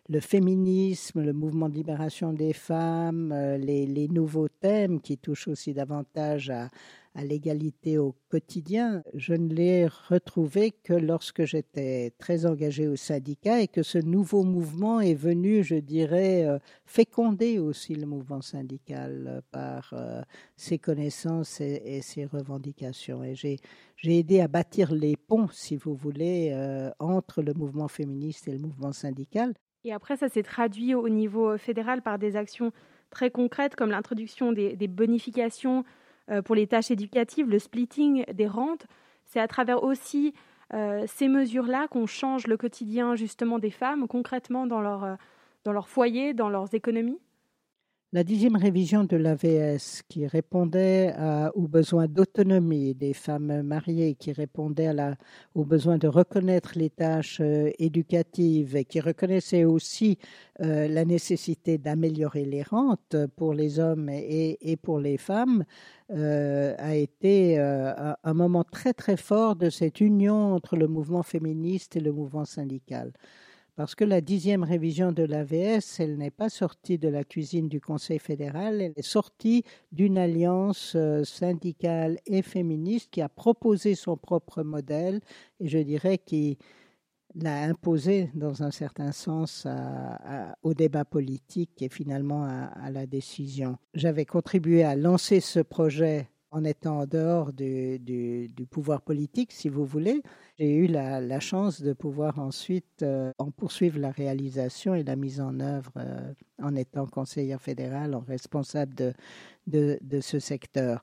le 0.08 0.20
féminisme, 0.22 1.22
le 1.22 1.34
mouvement 1.34 1.68
de 1.68 1.74
libération 1.74 2.32
des 2.32 2.54
femmes, 2.54 3.34
les 3.58 4.08
nouveaux 4.08 4.48
thèmes 4.48 5.02
qui 5.02 5.18
touchent 5.18 5.50
aussi 5.50 5.74
davantage 5.74 6.50
à, 6.50 6.70
à 7.16 7.24
l'égalité 7.24 7.98
au 7.98 8.16
quotidien, 8.30 9.02
je 9.16 9.34
ne 9.34 9.54
l'ai 9.54 9.88
retrouvé 9.88 10.72
que 10.72 10.94
lorsque 10.94 11.44
j'étais 11.44 12.14
très 12.20 12.46
engagé 12.46 12.88
au 12.88 12.96
syndicat 12.96 13.62
et 13.62 13.68
que 13.68 13.82
ce 13.82 13.98
nouveau 13.98 14.44
mouvement 14.44 15.00
est 15.00 15.16
venu, 15.16 15.64
je 15.64 15.76
dirais, 15.76 16.46
euh, 16.46 16.60
féconder 16.86 17.58
aussi 17.58 17.96
le 17.96 18.06
mouvement 18.06 18.42
syndical 18.42 19.26
euh, 19.28 19.42
par 19.52 19.94
euh, 19.94 20.22
ses 20.56 20.78
connaissances 20.78 21.62
et, 21.62 22.02
ses 22.02 22.26
revendications. 22.26 23.24
Et 23.24 23.34
j'ai, 23.34 23.58
aidé 24.04 24.40
à 24.42 24.48
bâtir 24.48 24.94
les 24.94 25.18
ponts, 25.18 25.50
si 25.52 25.76
vous 25.76 25.96
voulez, 25.96 26.56
entre 27.00 27.42
le 27.42 27.54
mouvement 27.54 27.88
féministe 27.88 28.48
et 28.48 28.52
le 28.52 28.60
mouvement 28.60 28.94
syndical. 28.94 29.54
Et 29.84 29.92
après, 29.92 30.16
ça 30.16 30.30
s'est 30.30 30.44
traduit 30.44 30.96
au 30.96 31.10
niveau 31.10 31.58
fédéral 31.58 32.02
par 32.02 32.18
des 32.18 32.36
actions 32.36 32.72
très 33.10 33.30
concrètes 33.30 33.76
comme 33.76 33.90
l'introduction 33.90 34.54
des 34.54 34.88
bonifications 34.88 35.84
pour 36.46 36.56
les 36.56 36.68
tâches 36.68 36.92
éducatives, 36.92 37.50
le 37.50 37.60
splitting 37.60 38.26
des 38.34 38.48
rentes. 38.48 38.86
C'est 39.26 39.40
à 39.40 39.48
travers 39.48 39.84
aussi 39.84 40.34
euh, 40.74 41.06
ces 41.08 41.28
mesures-là 41.28 41.88
qu'on 41.88 42.06
change 42.06 42.46
le 42.46 42.56
quotidien 42.56 43.16
justement 43.16 43.58
des 43.58 43.72
femmes 43.72 44.08
concrètement 44.08 44.68
dans 44.68 44.82
leur, 44.82 45.04
euh, 45.04 45.16
dans 45.64 45.72
leur 45.72 45.90
foyer, 45.90 46.34
dans 46.34 46.50
leurs 46.50 46.74
économies 46.76 47.20
la 48.12 48.24
dixième 48.24 48.56
révision 48.56 49.04
de 49.04 49.16
l'AVS 49.18 50.02
qui 50.08 50.26
répondait 50.26 51.14
aux 51.54 51.68
besoins 51.68 52.08
d'autonomie 52.08 52.96
des 52.96 53.14
femmes 53.14 53.62
mariées, 53.62 54.16
qui 54.16 54.32
répondait 54.32 54.88
à 54.88 54.94
la, 54.94 55.16
aux 55.54 55.64
besoins 55.64 56.00
de 56.00 56.08
reconnaître 56.08 56.72
les 56.76 56.90
tâches 56.90 57.40
euh, 57.40 57.70
éducatives 57.78 58.76
et 58.76 58.84
qui 58.84 59.00
reconnaissait 59.00 59.64
aussi 59.64 60.18
euh, 60.60 60.88
la 60.88 61.06
nécessité 61.06 61.78
d'améliorer 61.78 62.46
les 62.46 62.64
rentes 62.64 63.16
pour 63.36 63.54
les 63.54 63.80
hommes 63.80 64.10
et, 64.10 64.78
pour 64.82 65.00
les 65.00 65.18
femmes, 65.18 65.64
euh, 66.10 66.74
a 66.80 66.96
été 66.96 67.60
un 67.60 68.34
moment 68.34 68.64
très 68.64 68.94
très 68.94 69.18
fort 69.18 69.56
de 69.56 69.70
cette 69.70 70.02
union 70.02 70.56
entre 70.56 70.78
le 70.78 70.88
mouvement 70.88 71.22
féministe 71.22 71.96
et 71.96 72.00
le 72.00 72.12
mouvement 72.12 72.46
syndical 72.46 73.14
parce 73.80 73.96
que 73.96 74.04
la 74.04 74.20
dixième 74.20 74.66
révision 74.66 75.14
de 75.14 75.24
l'AVS, 75.24 76.02
elle 76.02 76.18
n'est 76.18 76.32
pas 76.32 76.50
sortie 76.50 76.98
de 76.98 77.08
la 77.08 77.24
cuisine 77.24 77.70
du 77.70 77.80
Conseil 77.80 78.20
fédéral, 78.20 78.82
elle 78.82 78.92
est 78.98 79.02
sortie 79.02 79.64
d'une 79.94 80.18
alliance 80.18 80.98
euh, 80.98 81.24
syndicale 81.24 82.20
et 82.26 82.42
féministe 82.42 83.08
qui 83.10 83.22
a 83.22 83.30
proposé 83.30 83.96
son 83.96 84.18
propre 84.18 84.64
modèle 84.64 85.22
et 85.62 85.70
je 85.70 85.78
dirais 85.78 86.18
qui 86.18 86.58
l'a 87.36 87.64
imposé 87.64 88.30
dans 88.34 88.64
un 88.64 88.72
certain 88.72 89.14
sens 89.14 89.66
au 90.62 90.74
débat 90.74 91.06
politique 91.06 91.82
et 91.82 91.88
finalement 91.88 92.44
à 92.44 92.92
la 92.92 93.06
décision. 93.06 93.78
J'avais 93.94 94.26
contribué 94.26 94.84
à 94.84 94.98
lancer 94.98 95.40
ce 95.40 95.62
projet 95.62 96.28
en 96.52 96.64
étant 96.64 97.00
en 97.00 97.06
dehors 97.06 97.54
du, 97.54 98.50
pouvoir 98.70 99.02
politique, 99.02 99.52
si 99.52 99.70
vous 99.70 99.86
voulez. 99.86 100.22
J'ai 100.58 100.74
eu 100.76 100.88
la, 100.88 101.40
chance 101.40 101.82
de 101.82 101.94
pouvoir 101.94 102.40
ensuite 102.40 103.04
euh, 103.04 103.32
en 103.38 103.52
poursuivre 103.52 104.00
la 104.00 104.12
réalisation 104.12 104.96
et 104.96 105.04
la 105.04 105.16
mise 105.16 105.42
en 105.42 105.60
œuvre 105.60 105.92
euh, 105.98 106.34
en 106.62 106.76
étant 106.76 107.06
conseillère 107.06 107.62
fédérale, 107.62 108.16
en 108.16 108.20
responsable 108.22 108.94
de, 108.96 109.14
de, 109.68 110.00
de, 110.02 110.22
ce 110.22 110.40
secteur. 110.40 111.02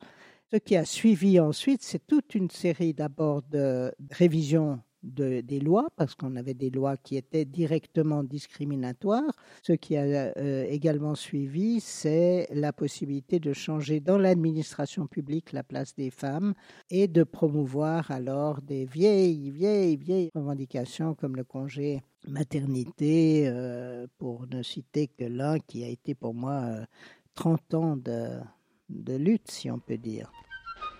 Ce 0.52 0.56
qui 0.58 0.76
a 0.76 0.84
suivi 0.84 1.40
ensuite, 1.40 1.82
c'est 1.82 2.06
toute 2.06 2.34
une 2.34 2.50
série 2.50 2.94
d'abord 2.94 3.42
de 3.42 3.92
révisions 4.10 4.80
des 5.06 5.60
lois, 5.60 5.88
parce 5.96 6.14
qu'on 6.14 6.36
avait 6.36 6.54
des 6.54 6.70
lois 6.70 6.96
qui 6.96 7.16
étaient 7.16 7.44
directement 7.44 8.24
discriminatoires. 8.24 9.32
Ce 9.62 9.72
qui 9.72 9.96
a 9.96 10.02
euh, 10.02 10.66
également 10.68 11.14
suivi, 11.14 11.80
c'est 11.80 12.48
la 12.52 12.72
possibilité 12.72 13.38
de 13.38 13.52
changer 13.52 14.00
dans 14.00 14.18
l'administration 14.18 15.06
publique 15.06 15.52
la 15.52 15.62
place 15.62 15.94
des 15.94 16.10
femmes 16.10 16.54
et 16.90 17.08
de 17.08 17.22
promouvoir 17.24 18.10
alors 18.10 18.60
des 18.62 18.84
vieilles, 18.84 19.50
vieilles, 19.50 19.96
vieilles 19.96 20.30
revendications 20.34 21.14
comme 21.14 21.36
le 21.36 21.44
congé 21.44 22.02
maternité, 22.26 23.44
euh, 23.46 24.06
pour 24.18 24.46
ne 24.48 24.62
citer 24.62 25.06
que 25.06 25.24
l'un 25.24 25.58
qui 25.60 25.84
a 25.84 25.88
été 25.88 26.14
pour 26.14 26.34
moi 26.34 26.80
30 27.34 27.60
euh, 27.74 27.76
ans 27.76 27.96
de, 27.96 28.40
de 28.88 29.16
lutte, 29.16 29.50
si 29.50 29.70
on 29.70 29.78
peut 29.78 29.98
dire. 29.98 30.30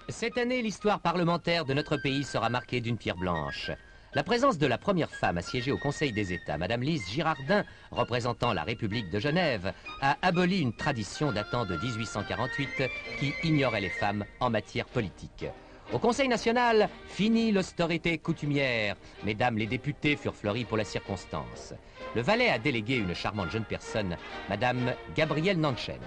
Cette 0.08 0.38
année, 0.38 0.62
l'histoire 0.62 1.00
parlementaire 1.00 1.64
de 1.64 1.74
notre 1.74 1.96
pays 1.96 2.22
sera 2.22 2.48
marquée 2.48 2.80
d'une 2.80 2.96
pierre 2.96 3.16
blanche. 3.16 3.72
La 4.16 4.22
présence 4.22 4.56
de 4.56 4.66
la 4.66 4.78
première 4.78 5.10
femme 5.10 5.36
à 5.36 5.42
siéger 5.42 5.70
au 5.70 5.76
Conseil 5.76 6.10
des 6.10 6.32
États, 6.32 6.56
Madame 6.56 6.80
Lise 6.80 7.06
Girardin, 7.06 7.64
représentant 7.90 8.54
la 8.54 8.62
République 8.62 9.10
de 9.10 9.18
Genève, 9.18 9.74
a 10.00 10.16
aboli 10.22 10.60
une 10.60 10.72
tradition 10.72 11.32
datant 11.32 11.66
de 11.66 11.76
1848 11.76 12.84
qui 13.18 13.34
ignorait 13.44 13.82
les 13.82 13.90
femmes 13.90 14.24
en 14.40 14.48
matière 14.48 14.86
politique. 14.86 15.44
Au 15.92 15.98
Conseil 15.98 16.28
national, 16.28 16.88
fini 17.08 17.52
l'austérité 17.52 18.16
coutumière. 18.16 18.96
Mesdames 19.22 19.58
les 19.58 19.66
députés 19.66 20.16
furent 20.16 20.34
fleuries 20.34 20.64
pour 20.64 20.78
la 20.78 20.84
circonstance. 20.84 21.74
Le 22.14 22.22
Valais 22.22 22.48
a 22.48 22.58
délégué 22.58 22.96
une 22.96 23.14
charmante 23.14 23.50
jeune 23.50 23.66
personne, 23.66 24.16
Madame 24.48 24.94
Gabrielle 25.14 25.60
Nanchen. 25.60 26.00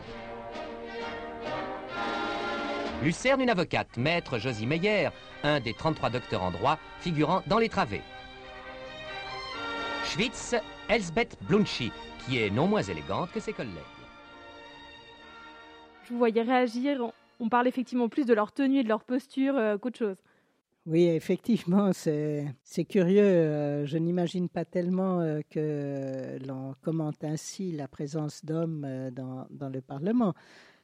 Lucerne, 3.01 3.39
une 3.39 3.49
avocate, 3.49 3.95
maître 3.95 4.39
Josie 4.39 4.65
Meyer, 4.65 5.09
un 5.43 5.61
des 5.61 5.73
33 5.73 6.09
docteurs 6.09 6.43
en 6.43 6.51
droit 6.51 6.77
figurant 6.99 7.41
dans 7.47 7.57
les 7.57 7.69
travées. 7.69 8.01
Schwitz, 10.03 10.55
Elsbeth 10.89 11.37
Blunchy, 11.47 11.93
qui 12.25 12.39
est 12.39 12.49
non 12.49 12.67
moins 12.67 12.81
élégante 12.81 13.31
que 13.31 13.39
ses 13.39 13.53
collègues. 13.53 13.71
Je 16.03 16.11
vous 16.11 16.17
voyais 16.17 16.41
réagir. 16.41 17.13
On 17.39 17.47
parle 17.47 17.69
effectivement 17.69 18.09
plus 18.09 18.25
de 18.25 18.33
leur 18.33 18.51
tenue 18.51 18.79
et 18.79 18.83
de 18.83 18.89
leur 18.89 19.05
posture 19.05 19.55
euh, 19.55 19.77
qu'autre 19.77 19.99
chose. 19.99 20.17
Oui, 20.85 21.05
effectivement, 21.05 21.91
c'est 21.93 22.85
curieux. 22.89 23.21
Euh, 23.21 23.85
je 23.85 23.97
n'imagine 23.97 24.49
pas 24.49 24.65
tellement 24.65 25.21
euh, 25.21 25.39
que 25.49 26.37
l'on 26.45 26.75
commente 26.81 27.23
ainsi 27.23 27.71
la 27.71 27.87
présence 27.87 28.43
d'hommes 28.43 29.09
dans, 29.13 29.45
dans, 29.51 29.69
le 29.69 29.81
Parlement. 29.81 30.33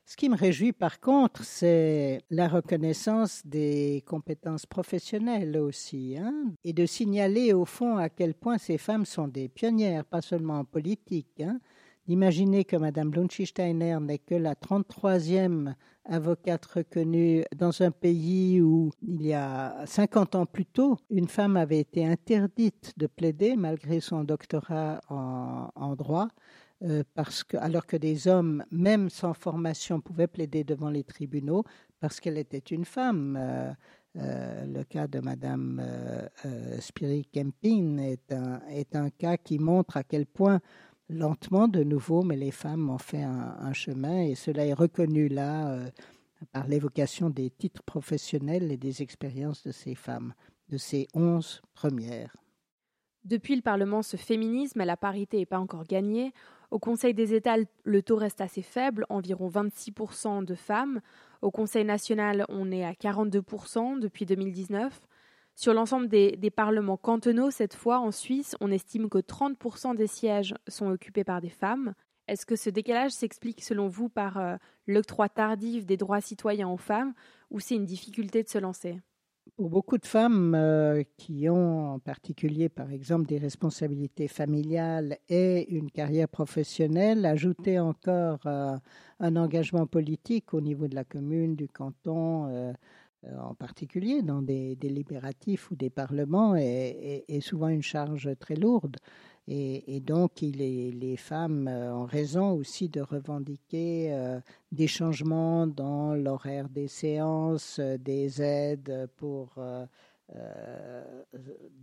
Ce 0.07 0.15
qui 0.15 0.29
me 0.29 0.35
réjouit 0.35 0.71
par 0.71 0.99
contre, 0.99 1.43
c'est 1.43 2.21
la 2.29 2.47
reconnaissance 2.47 3.41
des 3.43 4.03
compétences 4.05 4.67
professionnelles 4.67 5.57
aussi, 5.57 6.15
hein, 6.15 6.53
et 6.63 6.73
de 6.73 6.85
signaler 6.85 7.53
au 7.53 7.65
fond 7.65 7.97
à 7.97 8.09
quel 8.09 8.35
point 8.35 8.59
ces 8.59 8.77
femmes 8.77 9.05
sont 9.05 9.27
des 9.27 9.49
pionnières, 9.49 10.05
pas 10.05 10.21
seulement 10.21 10.59
en 10.59 10.63
politique. 10.63 11.41
Hein. 11.41 11.59
D'imaginer 12.07 12.65
que 12.65 12.75
Mme 12.75 13.09
Blunchy-Steiner 13.09 13.97
n'est 13.99 14.19
que 14.19 14.35
la 14.35 14.53
33e 14.53 15.73
avocate 16.07 16.63
reconnue 16.67 17.43
dans 17.55 17.81
un 17.81 17.89
pays 17.89 18.61
où, 18.61 18.91
il 19.01 19.25
y 19.25 19.33
a 19.33 19.87
50 19.87 20.35
ans 20.35 20.45
plus 20.45 20.67
tôt, 20.67 20.97
une 21.09 21.27
femme 21.27 21.57
avait 21.57 21.79
été 21.79 22.05
interdite 22.05 22.93
de 22.97 23.07
plaider 23.07 23.55
malgré 23.55 24.01
son 24.01 24.23
doctorat 24.23 25.01
en 25.09 25.95
droit. 25.95 26.27
Euh, 26.85 27.03
parce 27.15 27.43
que, 27.43 27.57
alors 27.57 27.87
que 27.87 27.97
des 27.97 28.27
hommes, 28.27 28.63
même 28.69 29.09
sans 29.09 29.33
formation, 29.33 30.01
pouvaient 30.01 30.27
plaider 30.27 30.63
devant 30.63 30.89
les 30.89 31.03
tribunaux 31.03 31.63
parce 31.99 32.19
qu'elle 32.19 32.37
était 32.37 32.59
une 32.59 32.85
femme. 32.85 33.37
Euh, 33.39 33.71
euh, 34.17 34.65
le 34.65 34.83
cas 34.83 35.07
de 35.07 35.19
Madame 35.19 35.83
Spirit 36.79 37.25
Kempin 37.33 37.97
est 37.97 38.95
un, 38.95 39.09
cas 39.09 39.35
qui 39.35 39.59
montre 39.59 39.97
à 39.97 40.03
quel 40.03 40.25
point, 40.25 40.61
lentement 41.09 41.67
de 41.67 41.83
nouveau, 41.83 42.23
mais 42.23 42.37
les 42.37 42.51
femmes 42.51 42.89
ont 42.89 42.97
fait 42.97 43.23
un, 43.23 43.57
un 43.59 43.73
chemin 43.73 44.21
et 44.21 44.35
cela 44.35 44.65
est 44.65 44.73
reconnu 44.73 45.27
là 45.27 45.77
par 46.53 46.65
l'évocation 46.67 47.29
des 47.29 47.49
titres 47.49 47.83
professionnels 47.83 48.71
et 48.71 48.77
des 48.77 49.01
expériences 49.01 49.63
de 49.63 49.73
ces 49.73 49.95
femmes, 49.95 50.33
de 50.69 50.77
ces 50.77 51.07
onze 51.13 51.61
premières. 51.73 52.37
Depuis 53.25 53.55
le 53.55 53.63
Parlement 53.63 54.03
se 54.03 54.17
féminisme, 54.17 54.79
mais 54.79 54.85
la 54.85 54.97
parité 54.97 55.37
n'est 55.37 55.47
pas 55.47 55.59
encore 55.59 55.83
gagnée. 55.83 56.31
Au 56.71 56.79
Conseil 56.79 57.13
des 57.13 57.33
États, 57.33 57.57
le 57.83 58.01
taux 58.01 58.15
reste 58.15 58.41
assez 58.41 58.61
faible, 58.61 59.05
environ 59.09 59.49
26% 59.49 60.43
de 60.43 60.55
femmes. 60.55 61.01
Au 61.41 61.51
Conseil 61.51 61.85
national, 61.85 62.45
on 62.49 62.71
est 62.71 62.83
à 62.83 62.93
42% 62.93 63.99
depuis 63.99 64.25
2019. 64.25 65.07
Sur 65.55 65.73
l'ensemble 65.73 66.09
des, 66.09 66.51
parlements 66.51 66.97
cantonaux, 66.97 67.49
cette 67.49 67.75
fois 67.75 67.99
en 67.99 68.11
Suisse, 68.11 68.55
on 68.59 68.71
estime 68.71 69.09
que 69.09 69.19
30% 69.19 69.95
des 69.95 70.07
sièges 70.07 70.53
sont 70.67 70.87
occupés 70.87 71.23
par 71.23 71.39
des 71.39 71.49
femmes. 71.49 71.93
Est-ce 72.27 72.45
que 72.45 72.55
ce 72.55 72.69
décalage 72.69 73.11
s'explique 73.11 73.63
selon 73.63 73.87
vous 73.87 74.09
par 74.09 74.37
euh, 74.37 74.57
l'octroi 74.87 75.29
tardif 75.29 75.85
des 75.85 75.95
droits 75.95 76.21
citoyens 76.21 76.67
aux 76.67 76.77
femmes 76.77 77.13
ou 77.51 77.59
c'est 77.59 77.75
une 77.75 77.85
difficulté 77.85 78.43
de 78.43 78.49
se 78.49 78.57
lancer? 78.57 78.99
Pour 79.55 79.69
beaucoup 79.69 79.97
de 79.97 80.05
femmes 80.05 80.53
euh, 80.55 81.03
qui 81.17 81.49
ont 81.49 81.93
en 81.93 81.99
particulier, 81.99 82.67
par 82.69 82.91
exemple, 82.91 83.25
des 83.25 83.37
responsabilités 83.37 84.27
familiales 84.27 85.17
et 85.29 85.69
une 85.73 85.91
carrière 85.91 86.27
professionnelle, 86.27 87.25
ajouter 87.25 87.79
encore 87.79 88.39
euh, 88.45 88.75
un 89.19 89.35
engagement 89.35 89.87
politique 89.87 90.53
au 90.53 90.61
niveau 90.61 90.87
de 90.87 90.95
la 90.95 91.03
commune, 91.03 91.55
du 91.55 91.67
canton, 91.67 92.47
euh, 92.49 92.73
en 93.39 93.53
particulier 93.55 94.21
dans 94.21 94.41
des 94.41 94.75
délibératifs 94.75 95.71
ou 95.71 95.75
des 95.75 95.89
parlements, 95.89 96.55
est, 96.55 97.41
souvent 97.41 97.69
une 97.69 97.81
charge 97.81 98.29
très 98.39 98.55
lourde. 98.55 98.97
Et, 99.47 99.99
donc, 99.99 100.41
les 100.41 101.15
femmes 101.17 101.67
ont 101.67 102.05
raison 102.05 102.51
aussi 102.53 102.89
de 102.89 103.01
revendiquer 103.01 104.39
des 104.71 104.87
changements 104.87 105.67
dans 105.67 106.15
l'horaire 106.15 106.67
des 106.69 106.87
séances, 106.87 107.79
des 107.79 108.41
aides 108.41 109.07
pour 109.17 109.59
euh, 110.33 111.03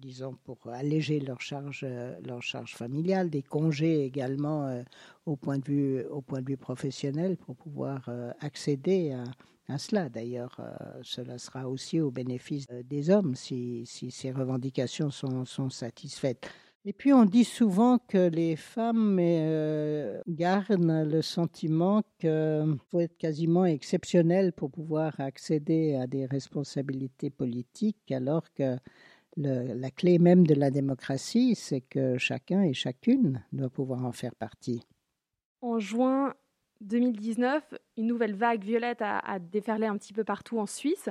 disons, 0.00 0.36
pour 0.42 0.58
alléger 0.66 1.20
leur 1.20 1.40
charge, 1.40 1.86
leur 2.26 2.42
charge 2.42 2.74
familiale, 2.74 3.30
des 3.30 3.42
congés 3.42 4.04
également 4.04 4.66
euh, 4.66 4.82
au, 5.26 5.36
point 5.36 5.58
de 5.58 5.64
vue, 5.64 6.04
au 6.10 6.22
point 6.22 6.42
de 6.42 6.48
vue 6.48 6.56
professionnel 6.56 7.36
pour 7.36 7.54
pouvoir 7.54 8.04
euh, 8.08 8.32
accéder 8.40 9.12
à, 9.12 9.22
cela. 9.78 10.08
D'ailleurs, 10.08 10.60
cela 11.02 11.38
sera 11.38 11.68
aussi 11.68 12.00
au 12.00 12.10
bénéfice 12.10 12.66
des 12.84 13.10
hommes 13.10 13.34
si, 13.34 13.86
ces 13.86 14.30
revendications 14.30 15.10
sont, 15.10 15.44
sont 15.44 15.70
satisfaites. 15.70 16.48
Et 16.84 16.92
puis 16.92 17.12
on 17.12 17.24
dit 17.24 17.44
souvent 17.44 17.98
que 17.98 18.28
les 18.28 18.56
femmes 18.56 19.18
euh, 19.20 20.20
gardent 20.26 21.06
le 21.06 21.22
sentiment 21.22 22.02
qu'il 22.18 22.76
faut 22.90 22.98
être 22.98 23.16
quasiment 23.16 23.64
exceptionnel 23.64 24.52
pour 24.52 24.72
pouvoir 24.72 25.18
accéder 25.20 25.94
à 25.94 26.08
des 26.08 26.26
responsabilités 26.26 27.30
politiques, 27.30 28.10
alors 28.10 28.52
que 28.52 28.76
la 29.36 29.90
clé 29.92 30.18
même 30.18 30.44
de 30.44 30.54
la 30.54 30.70
démocratie, 30.70 31.54
c'est 31.54 31.80
que 31.80 32.18
chacun 32.18 32.62
et 32.64 32.74
chacune 32.74 33.44
doit 33.52 33.70
pouvoir 33.70 34.04
en 34.04 34.12
faire 34.12 34.34
partie. 34.34 34.82
En 35.62 35.78
juin 35.78 36.34
2019, 36.82 37.74
une 37.96 38.06
nouvelle 38.06 38.34
vague 38.34 38.62
violette 38.62 39.02
a, 39.02 39.38
déferlé 39.38 39.86
un 39.86 39.96
petit 39.96 40.12
peu 40.12 40.24
partout 40.24 40.58
en 40.58 40.66
Suisse. 40.66 41.08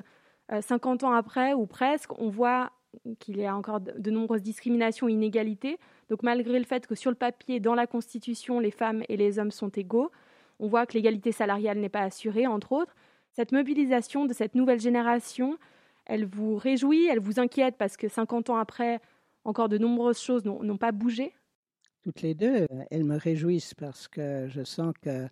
50 0.59 1.03
euh, 1.03 1.07
ans 1.07 1.13
après, 1.13 1.53
ou 1.53 1.65
presque, 1.65 2.17
on 2.19 2.29
voit 2.29 2.71
qu'il 3.19 3.37
y 3.37 3.45
a 3.45 3.55
encore 3.55 3.79
de 3.79 4.11
nombreuses 4.11 4.41
discriminations 4.41 5.07
et 5.07 5.13
inégalités. 5.13 5.79
Donc 6.09 6.23
malgré 6.23 6.59
le 6.59 6.65
fait 6.65 6.87
que 6.87 6.95
sur 6.95 7.09
le 7.09 7.15
papier, 7.15 7.59
dans 7.59 7.75
la 7.75 7.87
Constitution, 7.87 8.59
les 8.59 8.71
femmes 8.71 9.03
et 9.07 9.15
les 9.15 9.39
hommes 9.39 9.51
sont 9.51 9.69
égaux, 9.69 10.11
on 10.59 10.67
voit 10.67 10.85
que 10.85 10.93
l'égalité 10.93 11.31
salariale 11.31 11.79
n'est 11.79 11.89
pas 11.89 12.01
assurée, 12.01 12.47
entre 12.47 12.73
autres. 12.73 12.93
Cette 13.31 13.53
mobilisation 13.53 14.25
de 14.25 14.33
cette 14.33 14.55
nouvelle 14.55 14.79
génération, 14.79 15.57
elle 16.05 16.25
vous 16.25 16.57
réjouit, 16.57 17.07
elle 17.07 17.19
vous 17.19 17.39
inquiète 17.39 17.75
parce 17.77 17.95
que 17.95 18.09
50 18.09 18.49
ans 18.49 18.57
après, 18.57 18.99
encore 19.45 19.69
de 19.69 19.77
nombreuses 19.77 20.19
choses 20.19 20.43
n'ont 20.43 20.77
pas 20.77 20.91
bougé? 20.91 21.33
Toutes 22.03 22.21
les 22.21 22.33
deux, 22.33 22.67
elles 22.89 23.03
me 23.03 23.17
réjouissent 23.17 23.73
parce 23.73 24.07
que 24.07 24.47
je 24.49 24.63
sens 24.63 24.93
que 25.01 25.27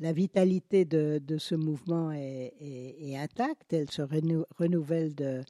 la 0.00 0.12
vitalité 0.12 0.84
de, 0.84 1.38
ce 1.38 1.54
mouvement 1.54 2.10
est, 2.12 3.16
intacte, 3.16 3.72
elle 3.72 3.90
se 3.90 4.02
renouvelle 4.02 5.14
de, 5.14 5.44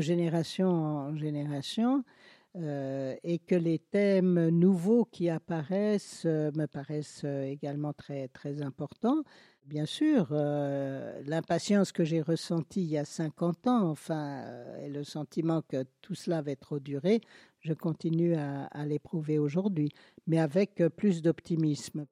génération 0.00 0.68
en 0.68 1.16
génération. 1.16 2.04
Euh, 2.56 3.14
et 3.22 3.38
que 3.38 3.54
les 3.54 3.78
thèmes 3.78 4.48
nouveaux 4.48 5.04
qui 5.04 5.28
apparaissent 5.28 6.24
euh, 6.26 6.50
me 6.56 6.66
paraissent 6.66 7.22
euh, 7.24 7.44
également 7.44 7.92
très, 7.92 8.26
très 8.26 8.60
importants. 8.60 9.22
Bien 9.66 9.86
sûr, 9.86 10.32
l'impatience 10.32 11.92
que 11.92 12.02
j'ai 12.02 12.22
ressentie 12.22 12.82
il 12.82 12.88
y 12.88 12.98
a 12.98 13.04
50 13.04 13.68
ans, 13.68 13.88
enfin, 13.90 14.42
et 14.82 14.88
le 14.88 15.04
sentiment 15.04 15.62
que 15.62 15.84
tout 16.00 16.16
cela 16.16 16.42
va 16.42 16.56
trop 16.56 16.80
durer, 16.80 17.20
je 17.60 17.72
continue 17.72 18.34
à 18.34 18.84
l'éprouver 18.84 19.38
aujourd'hui, 19.38 19.90
mais 20.26 20.40
avec 20.40 20.82
plus 20.96 21.22
d'optimisme. 21.22 22.06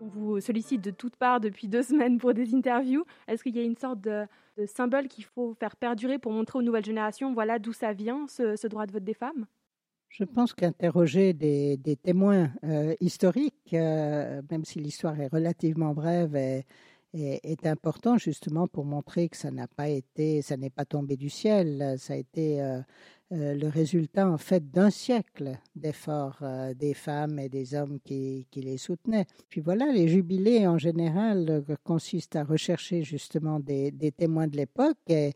Vous 0.00 0.40
sollicite 0.40 0.82
de 0.82 0.90
toutes 0.90 1.16
parts 1.16 1.40
depuis 1.40 1.68
deux 1.68 1.82
semaines 1.82 2.18
pour 2.18 2.34
des 2.34 2.54
interviews. 2.54 3.04
Est-ce 3.26 3.42
qu'il 3.42 3.56
y 3.56 3.60
a 3.60 3.62
une 3.62 3.76
sorte 3.76 4.00
de, 4.00 4.26
symbole 4.66 5.08
qu'il 5.08 5.24
faut 5.24 5.54
faire 5.54 5.76
perdurer 5.76 6.18
pour 6.18 6.32
montrer 6.32 6.58
aux 6.58 6.62
nouvelles 6.62 6.84
générations, 6.84 7.32
voilà 7.32 7.58
d'où 7.58 7.72
ça 7.72 7.92
vient, 7.92 8.26
ce, 8.28 8.66
droit 8.66 8.86
de 8.86 8.92
vote 8.92 9.04
des 9.04 9.14
femmes? 9.14 9.46
Je 10.08 10.24
pense 10.24 10.54
qu'interroger 10.54 11.32
des, 11.32 11.98
témoins 12.02 12.50
euh, 12.64 12.94
historiques, 13.00 13.74
euh, 13.74 14.40
même 14.50 14.64
si 14.64 14.80
l'histoire 14.80 15.20
est 15.20 15.28
relativement 15.28 15.94
brève, 15.94 16.34
est, 17.14 17.66
important 17.66 18.18
justement 18.18 18.66
pour 18.66 18.84
montrer 18.84 19.28
que 19.28 19.36
ça 19.36 19.50
n'a 19.50 19.66
pas 19.68 19.88
été, 19.88 20.42
ça 20.42 20.56
n'est 20.56 20.70
pas 20.70 20.84
tombé 20.84 21.16
du 21.16 21.30
ciel, 21.30 21.96
ça 21.98 22.14
a 22.14 22.16
été 22.16 22.60
euh, 22.60 22.80
euh, 23.32 23.54
le 23.54 23.68
résultat 23.68 24.28
en 24.28 24.38
fait 24.38 24.70
d'un 24.70 24.90
siècle 24.90 25.58
d'efforts 25.74 26.38
euh, 26.42 26.74
des 26.74 26.94
femmes 26.94 27.38
et 27.38 27.48
des 27.48 27.74
hommes 27.74 27.98
qui, 28.04 28.46
les 28.54 28.78
soutenaient. 28.78 29.26
Puis 29.48 29.60
voilà, 29.60 29.90
les 29.92 30.08
jubilés 30.08 30.66
en 30.66 30.78
général 30.78 31.64
consistent 31.84 32.36
à 32.36 32.44
rechercher 32.44 33.02
justement 33.02 33.60
des, 33.60 33.92
témoins 34.16 34.46
de 34.46 34.56
l'époque 34.56 34.98
et, 35.08 35.32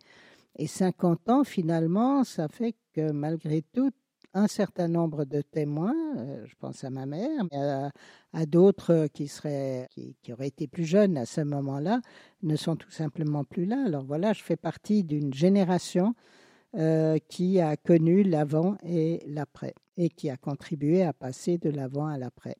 et 0.56 0.66
50 0.66 1.28
ans 1.30 1.44
finalement, 1.44 2.24
ça 2.24 2.48
fait 2.48 2.74
que 2.92 3.10
malgré 3.12 3.62
tout, 3.72 3.90
un 4.34 4.46
certain 4.46 4.88
nombre 4.88 5.24
de 5.24 5.42
témoins, 5.42 5.94
je 6.44 6.54
pense 6.58 6.84
à 6.84 6.90
ma 6.90 7.06
mère, 7.06 7.44
mais 7.50 7.90
à, 8.32 8.46
d'autres 8.46 9.08
qui, 9.12 9.30
auraient 10.32 10.46
été 10.46 10.66
plus 10.66 10.84
jeunes 10.84 11.18
à 11.18 11.26
ce 11.26 11.40
moment-là, 11.42 12.00
ne 12.42 12.56
sont 12.56 12.76
tout 12.76 12.90
simplement 12.90 13.44
plus 13.44 13.66
là. 13.66 13.82
Alors 13.84 14.04
voilà, 14.04 14.32
je 14.32 14.42
fais 14.42 14.56
partie 14.56 15.04
d'une 15.04 15.34
génération 15.34 16.14
euh, 16.74 17.18
qui 17.28 17.60
a 17.60 17.76
connu 17.76 18.22
l'avant 18.22 18.76
et 18.82 19.22
l'après 19.26 19.74
et 19.98 20.08
qui 20.08 20.30
a 20.30 20.38
contribué 20.38 21.02
à 21.02 21.12
passer 21.12 21.58
de 21.58 21.68
l'avant 21.68 22.06
à 22.06 22.16
l'après. 22.16 22.56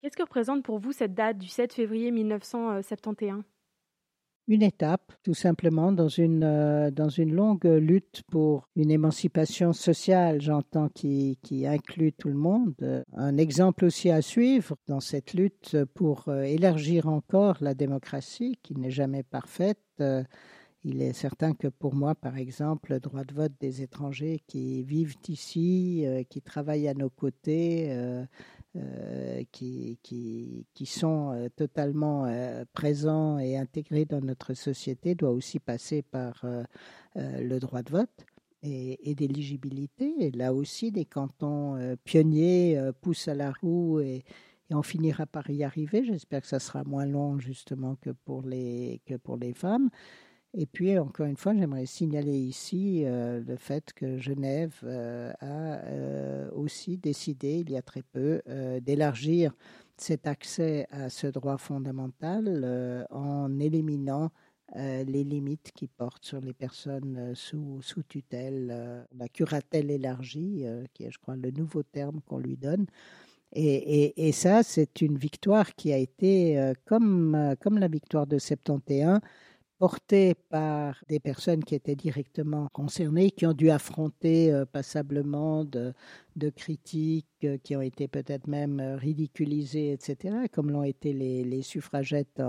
Qu'est-ce 0.00 0.16
que 0.16 0.22
représente 0.22 0.64
pour 0.64 0.80
vous 0.80 0.90
cette 0.90 1.14
date 1.14 1.38
du 1.38 1.46
7 1.46 1.72
février 1.72 2.10
1971 2.10 3.44
une 4.48 4.62
étape, 4.62 5.12
tout 5.22 5.34
simplement, 5.34 5.92
dans 5.92 6.08
une, 6.08 6.42
euh, 6.44 6.90
dans 6.90 7.08
une 7.08 7.32
longue 7.32 7.64
lutte 7.64 8.22
pour 8.30 8.68
une 8.74 8.90
émancipation 8.90 9.72
sociale, 9.72 10.40
j'entends, 10.40 10.88
qui, 10.88 11.38
qui 11.42 11.66
inclut 11.66 12.12
tout 12.12 12.28
le 12.28 12.34
monde. 12.34 13.04
Un 13.14 13.36
exemple 13.36 13.84
aussi 13.84 14.10
à 14.10 14.20
suivre 14.20 14.76
dans 14.88 15.00
cette 15.00 15.34
lutte 15.34 15.76
pour 15.94 16.28
euh, 16.28 16.42
élargir 16.42 17.08
encore 17.08 17.58
la 17.60 17.74
démocratie, 17.74 18.58
qui 18.62 18.74
n'est 18.74 18.90
jamais 18.90 19.22
parfaite. 19.22 19.78
Il 20.84 21.00
est 21.00 21.12
certain 21.12 21.54
que 21.54 21.68
pour 21.68 21.94
moi, 21.94 22.16
par 22.16 22.36
exemple, 22.36 22.92
le 22.92 22.98
droit 22.98 23.22
de 23.22 23.32
vote 23.32 23.52
des 23.60 23.82
étrangers 23.82 24.42
qui 24.48 24.82
vivent 24.82 25.14
ici, 25.28 26.02
euh, 26.04 26.24
qui 26.24 26.42
travaillent 26.42 26.88
à 26.88 26.94
nos 26.94 27.10
côtés, 27.10 27.88
euh, 28.76 29.12
euh, 29.12 29.42
qui, 29.52 29.98
qui, 30.02 30.66
qui, 30.74 30.86
sont 30.86 31.48
totalement 31.56 32.26
présents 32.72 33.38
et 33.38 33.56
intégrés 33.56 34.04
dans 34.04 34.20
notre 34.20 34.54
société, 34.54 35.14
doit 35.14 35.30
aussi 35.30 35.58
passer 35.58 36.02
par 36.02 36.44
le 37.14 37.58
droit 37.58 37.82
de 37.82 37.90
vote 37.90 38.26
et, 38.62 39.14
d'éligibilité. 39.14 40.14
Et 40.20 40.30
là 40.30 40.54
aussi, 40.54 40.92
des 40.92 41.04
cantons 41.04 41.96
pionniers 42.04 42.78
poussent 43.00 43.28
à 43.28 43.34
la 43.34 43.52
roue 43.52 44.00
et, 44.00 44.24
et 44.70 44.74
on 44.74 44.82
finira 44.82 45.26
par 45.26 45.50
y 45.50 45.64
arriver. 45.64 46.04
J'espère 46.04 46.42
que 46.42 46.48
ça 46.48 46.60
sera 46.60 46.84
moins 46.84 47.06
long 47.06 47.38
justement 47.38 47.96
que 47.96 48.10
pour 48.10 48.42
les, 48.42 49.00
que 49.06 49.14
pour 49.14 49.36
les 49.36 49.52
femmes. 49.52 49.90
Et 50.54 50.66
puis, 50.66 50.98
encore 50.98 51.26
une 51.26 51.36
fois, 51.36 51.54
j'aimerais 51.54 51.86
signaler 51.86 52.36
ici 52.36 53.04
euh, 53.04 53.40
le 53.40 53.56
fait 53.56 53.92
que 53.94 54.18
Genève 54.18 54.74
euh, 54.84 55.32
a 55.40 55.78
euh, 55.86 56.50
aussi 56.52 56.98
décidé, 56.98 57.60
il 57.60 57.70
y 57.70 57.76
a 57.76 57.82
très 57.82 58.02
peu, 58.02 58.42
d'élargir 58.82 59.54
cet 59.96 60.26
accès 60.26 60.86
à 60.90 61.08
ce 61.08 61.26
droit 61.26 61.56
fondamental 61.56 63.06
en 63.10 63.58
éliminant 63.60 64.30
les 64.74 65.24
limites 65.24 65.70
qui 65.74 65.86
portent 65.86 66.24
sur 66.24 66.40
les 66.40 66.54
personnes 66.54 67.34
sous, 67.34 67.80
sous 67.82 68.02
tutelle, 68.02 69.06
la 69.16 69.28
curatelle 69.28 69.90
élargie, 69.90 70.64
qui 70.94 71.04
est, 71.04 71.10
je 71.10 71.18
crois, 71.18 71.36
le 71.36 71.50
nouveau 71.50 71.82
terme 71.82 72.20
qu'on 72.26 72.38
lui 72.38 72.56
donne. 72.56 72.86
Et, 73.52 74.28
et, 74.28 74.32
ça, 74.32 74.62
c'est 74.62 75.02
une 75.02 75.18
victoire 75.18 75.74
qui 75.74 75.92
a 75.92 75.98
été, 75.98 76.72
comme, 76.86 77.54
comme 77.60 77.78
la 77.78 77.88
victoire 77.88 78.26
de 78.26 78.38
71, 78.38 79.20
portés 79.82 80.36
par 80.48 81.02
des 81.08 81.18
personnes 81.18 81.64
qui 81.64 81.74
étaient 81.74 81.96
directement 81.96 82.68
concernées, 82.72 83.32
qui 83.32 83.46
ont 83.46 83.52
dû 83.52 83.68
affronter 83.68 84.52
euh, 84.52 84.64
passablement 84.64 85.64
de, 85.64 85.92
critiques, 86.54 87.26
euh, 87.42 87.58
qui 87.64 87.74
ont 87.74 87.80
été 87.80 88.06
peut-être 88.06 88.46
même 88.46 88.78
euh, 88.78 88.94
ridiculisées, 88.94 89.90
etc., 89.90 90.36
comme 90.52 90.70
l'ont 90.70 90.84
été 90.84 91.12
les, 91.12 91.62
suffragettes 91.62 92.40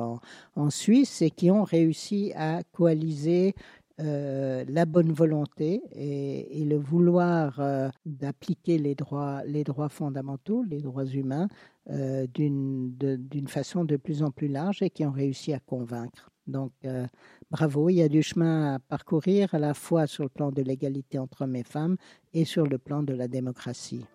en, 0.55 0.69
Suisse, 0.69 1.23
et 1.23 1.31
qui 1.31 1.49
ont 1.49 1.63
réussi 1.63 2.33
à 2.35 2.61
coaliser 2.71 3.55
la 3.97 4.85
bonne 4.85 5.11
volonté 5.11 5.81
et, 5.95 6.65
le 6.65 6.77
vouloir 6.77 7.61
d'appliquer 8.05 8.77
les 8.77 8.95
droits, 8.95 9.43
les 9.45 9.63
droits 9.63 9.89
fondamentaux, 9.89 10.63
les 10.63 10.81
droits 10.81 11.05
humains, 11.05 11.47
d'une 11.87 13.47
façon 13.47 13.85
de 13.85 13.97
plus 13.97 14.21
en 14.21 14.31
plus 14.31 14.49
large 14.49 14.81
et 14.81 14.89
qui 14.89 15.05
ont 15.05 15.11
réussi 15.11 15.53
à 15.53 15.59
convaincre. 15.59 16.32
Donc, 16.47 16.71
euh, 16.85 17.07
bravo, 17.49 17.89
il 17.89 17.95
y 17.95 18.01
a 18.01 18.09
du 18.09 18.21
chemin 18.21 18.75
à 18.75 18.79
parcourir 18.79 19.53
à 19.53 19.59
la 19.59 19.73
fois 19.73 20.07
sur 20.07 20.23
le 20.23 20.29
plan 20.29 20.51
de 20.51 20.61
l'égalité 20.61 21.17
entre 21.19 21.43
hommes 21.43 21.55
et 21.55 21.63
femmes 21.63 21.97
et 22.33 22.45
sur 22.45 22.65
le 22.65 22.77
plan 22.77 23.03
de 23.03 23.13
la 23.13 23.27
démocratie. 23.27 24.05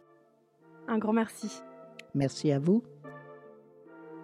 Un 0.86 0.98
grand 0.98 1.12
merci. 1.12 1.50
Merci 2.14 2.52
à 2.52 2.58
vous. 2.58 2.82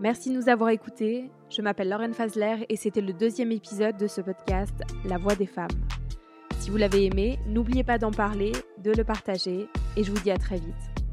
Merci 0.01 0.31
de 0.31 0.37
nous 0.37 0.49
avoir 0.49 0.71
écoutés. 0.71 1.31
Je 1.49 1.62
m'appelle 1.62 1.88
Lauren 1.88 2.12
Fazler 2.12 2.67
et 2.69 2.77
c'était 2.77 3.01
le 3.01 3.12
deuxième 3.12 3.53
épisode 3.53 3.97
de 3.97 4.07
ce 4.07 4.21
podcast 4.21 4.75
La 5.05 5.19
Voix 5.19 5.37
des 5.37 5.47
femmes. 5.47 5.69
Si 6.59 6.71
vous 6.71 6.77
l'avez 6.77 7.05
aimé, 7.05 7.38
n'oubliez 7.47 7.85
pas 7.85 7.99
d'en 7.99 8.11
parler, 8.11 8.53
de 8.83 8.90
le 8.90 9.05
partager 9.05 9.69
et 9.97 10.03
je 10.03 10.11
vous 10.11 10.21
dis 10.21 10.31
à 10.31 10.38
très 10.38 10.57
vite. 10.57 11.04